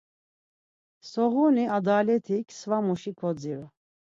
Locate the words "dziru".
3.39-3.67